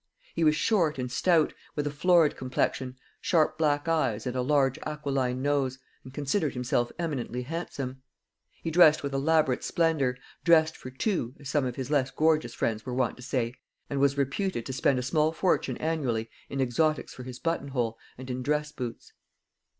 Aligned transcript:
He 0.33 0.43
was 0.43 0.55
short 0.55 0.97
and 0.97 1.11
stout, 1.11 1.53
with 1.75 1.85
a 1.85 1.91
florid 1.91 2.35
complexion, 2.35 2.95
sharp 3.21 3.59
black 3.59 3.87
eyes, 3.87 4.25
and 4.25 4.35
a 4.35 4.41
large 4.41 4.79
aquiline 4.79 5.43
nose, 5.43 5.77
and 6.03 6.11
considered 6.11 6.55
himself 6.55 6.91
eminently 6.97 7.43
handsome. 7.43 8.01
He 8.63 8.71
dressed 8.71 9.03
with 9.03 9.13
elaborate 9.13 9.63
splendour 9.63 10.17
"dressed 10.43 10.75
for 10.75 10.89
two," 10.89 11.35
as 11.39 11.49
some 11.49 11.65
of 11.67 11.75
his 11.75 11.91
less 11.91 12.09
gorgeous 12.09 12.55
friends 12.55 12.83
were 12.83 12.95
wont 12.95 13.15
to 13.17 13.21
say 13.21 13.53
and 13.91 13.99
was 13.99 14.17
reputed 14.17 14.65
to 14.65 14.73
spend 14.73 14.97
a 14.97 15.03
small 15.03 15.31
fortune 15.31 15.77
annually 15.77 16.31
in 16.49 16.61
exotics 16.61 17.13
for 17.13 17.21
his 17.21 17.37
buttonhole, 17.37 17.95
and 18.17 18.31
in 18.31 18.41
dress 18.41 18.71
boots. 18.71 19.13